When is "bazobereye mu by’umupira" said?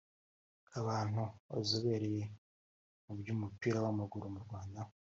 1.51-3.77